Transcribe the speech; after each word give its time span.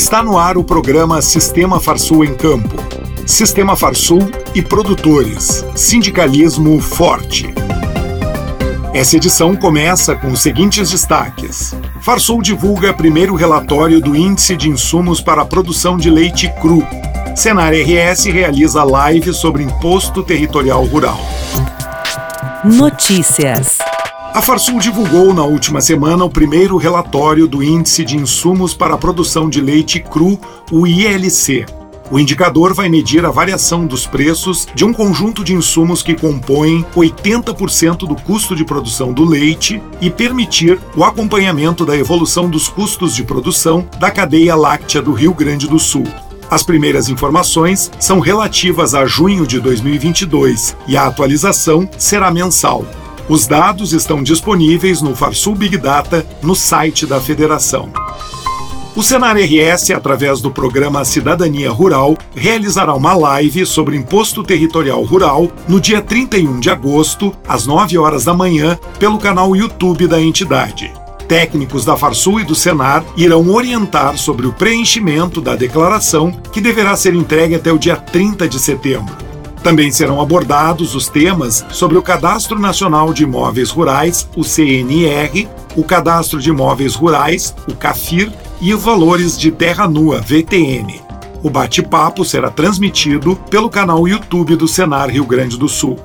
Está 0.00 0.22
no 0.22 0.38
ar 0.38 0.56
o 0.56 0.64
programa 0.64 1.20
Sistema 1.20 1.78
Farsul 1.78 2.24
em 2.24 2.34
Campo. 2.34 2.74
Sistema 3.26 3.76
Farsul 3.76 4.30
e 4.54 4.62
produtores. 4.62 5.62
Sindicalismo 5.76 6.80
forte. 6.80 7.52
Essa 8.94 9.18
edição 9.18 9.54
começa 9.54 10.16
com 10.16 10.28
os 10.28 10.40
seguintes 10.40 10.90
destaques. 10.90 11.76
Farsul 12.00 12.40
divulga 12.40 12.94
primeiro 12.94 13.34
relatório 13.34 14.00
do 14.00 14.16
Índice 14.16 14.56
de 14.56 14.70
Insumos 14.70 15.20
para 15.20 15.42
a 15.42 15.44
Produção 15.44 15.98
de 15.98 16.08
Leite 16.08 16.50
Cru. 16.62 16.82
Senar 17.36 17.74
RS 17.74 18.24
realiza 18.24 18.82
live 18.82 19.34
sobre 19.34 19.64
Imposto 19.64 20.22
Territorial 20.22 20.82
Rural. 20.86 21.20
Notícias. 22.64 23.76
A 24.32 24.40
Farsul 24.40 24.78
divulgou 24.78 25.34
na 25.34 25.42
última 25.42 25.80
semana 25.80 26.24
o 26.24 26.30
primeiro 26.30 26.76
relatório 26.76 27.48
do 27.48 27.64
Índice 27.64 28.04
de 28.04 28.16
Insumos 28.16 28.72
para 28.72 28.94
a 28.94 28.98
Produção 28.98 29.50
de 29.50 29.60
Leite 29.60 29.98
Cru, 29.98 30.38
o 30.70 30.86
ILC. 30.86 31.66
O 32.12 32.18
indicador 32.18 32.72
vai 32.72 32.88
medir 32.88 33.26
a 33.26 33.30
variação 33.30 33.86
dos 33.86 34.06
preços 34.06 34.68
de 34.72 34.84
um 34.84 34.92
conjunto 34.92 35.42
de 35.42 35.52
insumos 35.52 36.00
que 36.00 36.14
compõem 36.14 36.86
80% 36.94 38.06
do 38.06 38.14
custo 38.14 38.54
de 38.54 38.64
produção 38.64 39.12
do 39.12 39.24
leite 39.24 39.82
e 40.00 40.08
permitir 40.08 40.78
o 40.96 41.02
acompanhamento 41.02 41.84
da 41.84 41.96
evolução 41.96 42.48
dos 42.48 42.68
custos 42.68 43.16
de 43.16 43.24
produção 43.24 43.86
da 43.98 44.12
cadeia 44.12 44.54
láctea 44.54 45.02
do 45.02 45.12
Rio 45.12 45.34
Grande 45.34 45.66
do 45.66 45.78
Sul. 45.78 46.04
As 46.48 46.62
primeiras 46.62 47.08
informações 47.08 47.90
são 47.98 48.20
relativas 48.20 48.94
a 48.94 49.06
junho 49.06 49.44
de 49.44 49.58
2022 49.58 50.76
e 50.86 50.96
a 50.96 51.06
atualização 51.06 51.88
será 51.98 52.30
mensal. 52.30 52.84
Os 53.30 53.46
dados 53.46 53.92
estão 53.92 54.24
disponíveis 54.24 55.00
no 55.00 55.14
Farsul 55.14 55.54
Big 55.54 55.78
Data 55.78 56.26
no 56.42 56.56
site 56.56 57.06
da 57.06 57.20
Federação. 57.20 57.88
O 58.96 59.04
Senar 59.04 59.36
RS, 59.36 59.92
através 59.92 60.40
do 60.40 60.50
programa 60.50 61.04
Cidadania 61.04 61.70
Rural, 61.70 62.18
realizará 62.34 62.92
uma 62.92 63.14
live 63.14 63.64
sobre 63.64 63.96
imposto 63.96 64.42
territorial 64.42 65.04
rural 65.04 65.48
no 65.68 65.80
dia 65.80 66.02
31 66.02 66.58
de 66.58 66.70
agosto, 66.70 67.32
às 67.46 67.68
9 67.68 67.96
horas 67.98 68.24
da 68.24 68.34
manhã, 68.34 68.76
pelo 68.98 69.16
canal 69.16 69.54
YouTube 69.54 70.08
da 70.08 70.20
entidade. 70.20 70.92
Técnicos 71.28 71.84
da 71.84 71.96
Farsul 71.96 72.40
e 72.40 72.44
do 72.44 72.56
Senar 72.56 73.04
irão 73.16 73.48
orientar 73.48 74.18
sobre 74.18 74.48
o 74.48 74.52
preenchimento 74.52 75.40
da 75.40 75.54
declaração, 75.54 76.32
que 76.52 76.60
deverá 76.60 76.96
ser 76.96 77.14
entregue 77.14 77.54
até 77.54 77.70
o 77.70 77.78
dia 77.78 77.94
30 77.94 78.48
de 78.48 78.58
setembro. 78.58 79.29
Também 79.62 79.90
serão 79.92 80.20
abordados 80.20 80.94
os 80.94 81.08
temas 81.08 81.64
sobre 81.70 81.98
o 81.98 82.02
Cadastro 82.02 82.58
Nacional 82.58 83.12
de 83.12 83.24
Imóveis 83.24 83.70
Rurais, 83.70 84.28
o 84.34 84.42
CNR, 84.42 85.48
o 85.76 85.84
Cadastro 85.84 86.40
de 86.40 86.48
Imóveis 86.48 86.94
Rurais, 86.94 87.54
o 87.68 87.74
CAFIR, 87.74 88.32
e 88.60 88.74
os 88.74 88.82
valores 88.82 89.38
de 89.38 89.50
terra 89.50 89.88
nua, 89.88 90.20
VTN. 90.20 91.00
O 91.42 91.48
bate-papo 91.48 92.24
será 92.24 92.50
transmitido 92.50 93.36
pelo 93.50 93.70
canal 93.70 94.06
YouTube 94.06 94.56
do 94.56 94.68
Senar 94.68 95.08
Rio 95.08 95.24
Grande 95.24 95.58
do 95.58 95.68
Sul. 95.68 95.98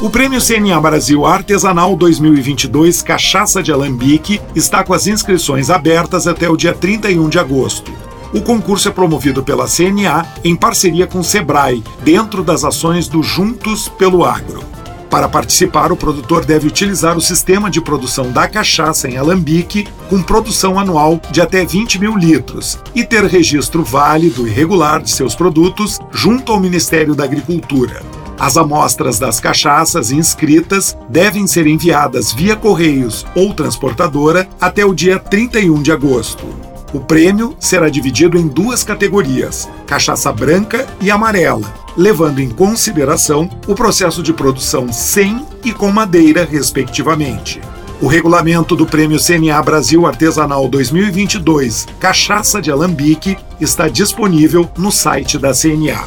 O 0.00 0.10
Prêmio 0.10 0.40
CNA 0.40 0.80
Brasil 0.80 1.24
Artesanal 1.24 1.96
2022 1.96 3.02
Cachaça 3.02 3.62
de 3.62 3.72
Alambique 3.72 4.40
está 4.54 4.84
com 4.84 4.92
as 4.92 5.06
inscrições 5.06 5.70
abertas 5.70 6.26
até 6.26 6.48
o 6.48 6.56
dia 6.56 6.72
31 6.72 7.28
de 7.28 7.38
agosto. 7.38 7.90
O 8.34 8.42
concurso 8.42 8.88
é 8.88 8.90
promovido 8.90 9.44
pela 9.44 9.68
CNA 9.68 10.26
em 10.42 10.56
parceria 10.56 11.06
com 11.06 11.20
o 11.20 11.24
Sebrae, 11.24 11.84
dentro 12.02 12.42
das 12.42 12.64
ações 12.64 13.06
do 13.06 13.22
Juntos 13.22 13.88
pelo 13.88 14.24
Agro. 14.24 14.60
Para 15.08 15.28
participar, 15.28 15.92
o 15.92 15.96
produtor 15.96 16.44
deve 16.44 16.66
utilizar 16.66 17.16
o 17.16 17.20
sistema 17.20 17.70
de 17.70 17.80
produção 17.80 18.32
da 18.32 18.48
cachaça 18.48 19.08
em 19.08 19.16
alambique, 19.16 19.86
com 20.10 20.20
produção 20.20 20.80
anual 20.80 21.20
de 21.30 21.40
até 21.40 21.64
20 21.64 22.00
mil 22.00 22.16
litros, 22.16 22.76
e 22.92 23.04
ter 23.04 23.22
registro 23.22 23.84
válido 23.84 24.48
e 24.48 24.50
regular 24.50 25.00
de 25.00 25.12
seus 25.12 25.36
produtos 25.36 26.00
junto 26.10 26.50
ao 26.50 26.58
Ministério 26.58 27.14
da 27.14 27.22
Agricultura. 27.22 28.02
As 28.36 28.56
amostras 28.56 29.16
das 29.16 29.38
cachaças 29.38 30.10
inscritas 30.10 30.98
devem 31.08 31.46
ser 31.46 31.68
enviadas 31.68 32.32
via 32.32 32.56
correios 32.56 33.24
ou 33.32 33.54
transportadora 33.54 34.48
até 34.60 34.84
o 34.84 34.92
dia 34.92 35.20
31 35.20 35.80
de 35.80 35.92
agosto. 35.92 36.63
O 36.94 37.00
prêmio 37.00 37.56
será 37.58 37.88
dividido 37.88 38.38
em 38.38 38.46
duas 38.46 38.84
categorias: 38.84 39.68
cachaça 39.84 40.32
branca 40.32 40.86
e 41.00 41.10
amarela, 41.10 41.74
levando 41.96 42.38
em 42.38 42.48
consideração 42.48 43.50
o 43.66 43.74
processo 43.74 44.22
de 44.22 44.32
produção 44.32 44.92
sem 44.92 45.44
e 45.64 45.72
com 45.72 45.90
madeira, 45.90 46.48
respectivamente. 46.48 47.60
O 48.00 48.06
regulamento 48.06 48.76
do 48.76 48.86
Prêmio 48.86 49.18
CNA 49.18 49.60
Brasil 49.62 50.06
Artesanal 50.06 50.68
2022 50.68 51.86
Cachaça 51.98 52.60
de 52.60 52.70
Alambique 52.70 53.36
está 53.60 53.88
disponível 53.88 54.70
no 54.76 54.92
site 54.92 55.36
da 55.36 55.52
CNA. 55.52 56.04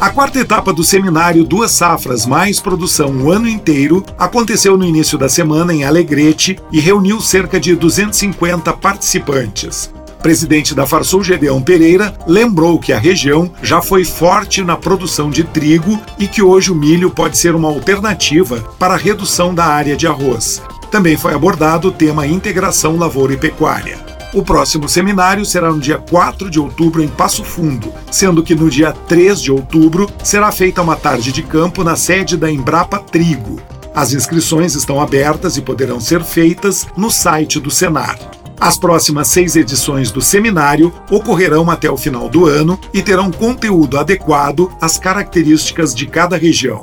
A 0.00 0.10
quarta 0.10 0.38
etapa 0.38 0.72
do 0.72 0.84
seminário 0.84 1.42
Duas 1.42 1.72
Safras 1.72 2.24
Mais 2.24 2.60
Produção 2.60 3.10
o 3.16 3.32
ano 3.32 3.48
inteiro 3.48 4.04
aconteceu 4.16 4.76
no 4.76 4.84
início 4.84 5.18
da 5.18 5.28
semana 5.28 5.74
em 5.74 5.82
Alegrete 5.82 6.56
e 6.70 6.78
reuniu 6.78 7.20
cerca 7.20 7.58
de 7.58 7.74
250 7.74 8.72
participantes. 8.74 9.92
Presidente 10.22 10.72
da 10.72 10.86
Farsul 10.86 11.24
Gedeão 11.24 11.60
Pereira 11.60 12.16
lembrou 12.28 12.78
que 12.78 12.92
a 12.92 12.98
região 12.98 13.50
já 13.60 13.82
foi 13.82 14.04
forte 14.04 14.62
na 14.62 14.76
produção 14.76 15.30
de 15.30 15.42
trigo 15.42 15.98
e 16.16 16.28
que 16.28 16.42
hoje 16.42 16.70
o 16.70 16.76
milho 16.76 17.10
pode 17.10 17.36
ser 17.36 17.56
uma 17.56 17.68
alternativa 17.68 18.60
para 18.78 18.94
a 18.94 18.98
redução 18.98 19.52
da 19.52 19.64
área 19.64 19.96
de 19.96 20.06
arroz. 20.06 20.62
Também 20.92 21.16
foi 21.16 21.34
abordado 21.34 21.88
o 21.88 21.92
tema 21.92 22.24
integração 22.24 22.96
lavoura 22.96 23.34
e 23.34 23.36
pecuária. 23.36 24.07
O 24.34 24.42
próximo 24.42 24.88
seminário 24.88 25.44
será 25.44 25.72
no 25.72 25.80
dia 25.80 25.96
4 25.96 26.50
de 26.50 26.60
outubro 26.60 27.02
em 27.02 27.08
Passo 27.08 27.42
Fundo, 27.42 27.92
sendo 28.10 28.42
que 28.42 28.54
no 28.54 28.68
dia 28.68 28.92
3 28.92 29.40
de 29.40 29.50
outubro 29.50 30.08
será 30.22 30.52
feita 30.52 30.82
uma 30.82 30.96
tarde 30.96 31.32
de 31.32 31.42
campo 31.42 31.82
na 31.82 31.96
sede 31.96 32.36
da 32.36 32.50
Embrapa 32.50 32.98
Trigo. 32.98 33.58
As 33.94 34.12
inscrições 34.12 34.74
estão 34.74 35.00
abertas 35.00 35.56
e 35.56 35.62
poderão 35.62 35.98
ser 35.98 36.22
feitas 36.22 36.86
no 36.94 37.10
site 37.10 37.58
do 37.58 37.70
Senar. 37.70 38.18
As 38.60 38.76
próximas 38.76 39.28
seis 39.28 39.56
edições 39.56 40.10
do 40.10 40.20
seminário 40.20 40.92
ocorrerão 41.10 41.70
até 41.70 41.90
o 41.90 41.96
final 41.96 42.28
do 42.28 42.44
ano 42.44 42.78
e 42.92 43.02
terão 43.02 43.30
conteúdo 43.30 43.98
adequado 43.98 44.70
às 44.80 44.98
características 44.98 45.94
de 45.94 46.06
cada 46.06 46.36
região. 46.36 46.82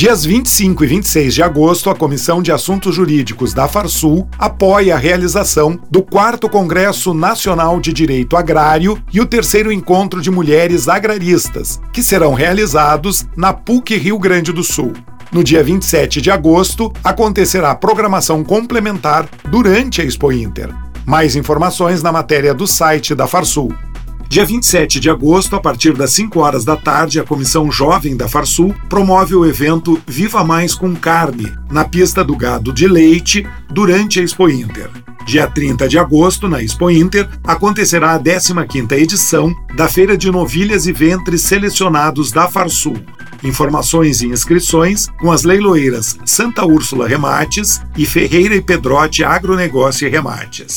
Dias 0.00 0.24
25 0.24 0.82
e 0.82 0.86
26 0.86 1.34
de 1.34 1.42
agosto, 1.42 1.90
a 1.90 1.94
Comissão 1.94 2.40
de 2.40 2.50
Assuntos 2.50 2.94
Jurídicos 2.94 3.52
da 3.52 3.68
Farsul 3.68 4.26
apoia 4.38 4.94
a 4.94 4.98
realização 4.98 5.78
do 5.90 6.02
4 6.02 6.48
Congresso 6.48 7.12
Nacional 7.12 7.78
de 7.78 7.92
Direito 7.92 8.34
Agrário 8.34 8.98
e 9.12 9.20
o 9.20 9.26
terceiro 9.26 9.70
Encontro 9.70 10.22
de 10.22 10.30
Mulheres 10.30 10.88
Agraristas, 10.88 11.78
que 11.92 12.02
serão 12.02 12.32
realizados 12.32 13.26
na 13.36 13.52
PUC 13.52 13.98
Rio 13.98 14.18
Grande 14.18 14.52
do 14.52 14.64
Sul. 14.64 14.94
No 15.30 15.44
dia 15.44 15.62
27 15.62 16.22
de 16.22 16.30
agosto, 16.30 16.90
acontecerá 17.04 17.74
programação 17.74 18.42
complementar 18.42 19.28
durante 19.50 20.00
a 20.00 20.04
Expo 20.06 20.32
Inter. 20.32 20.74
Mais 21.04 21.36
informações 21.36 22.02
na 22.02 22.10
matéria 22.10 22.54
do 22.54 22.66
site 22.66 23.14
da 23.14 23.26
Farsul. 23.26 23.70
Dia 24.30 24.46
27 24.46 25.00
de 25.00 25.10
agosto, 25.10 25.56
a 25.56 25.60
partir 25.60 25.92
das 25.92 26.12
5 26.12 26.38
horas 26.38 26.64
da 26.64 26.76
tarde, 26.76 27.18
a 27.18 27.24
Comissão 27.24 27.68
Jovem 27.68 28.16
da 28.16 28.28
Farsul 28.28 28.72
promove 28.88 29.34
o 29.34 29.44
evento 29.44 30.00
Viva 30.06 30.44
Mais 30.44 30.72
com 30.72 30.94
Carne, 30.94 31.52
na 31.68 31.84
pista 31.84 32.22
do 32.22 32.36
gado 32.36 32.72
de 32.72 32.86
leite, 32.86 33.44
durante 33.68 34.20
a 34.20 34.22
Expo 34.22 34.48
Inter. 34.48 34.88
Dia 35.26 35.48
30 35.48 35.88
de 35.88 35.98
agosto, 35.98 36.48
na 36.48 36.62
Expo 36.62 36.88
Inter, 36.88 37.28
acontecerá 37.42 38.14
a 38.14 38.20
15ª 38.20 38.92
edição 38.92 39.52
da 39.74 39.88
Feira 39.88 40.16
de 40.16 40.30
Novilhas 40.30 40.86
e 40.86 40.92
Ventres 40.92 41.42
Selecionados 41.42 42.30
da 42.30 42.46
Farsul. 42.46 42.98
Informações 43.42 44.20
e 44.20 44.28
inscrições 44.28 45.08
com 45.18 45.32
as 45.32 45.42
leiloeiras 45.42 46.16
Santa 46.24 46.64
Úrsula 46.64 47.08
Remates 47.08 47.82
e 47.96 48.06
Ferreira 48.06 48.54
e 48.54 48.62
Pedrote 48.62 49.24
Agronegócio 49.24 50.06
e 50.06 50.08
Remates. 50.08 50.76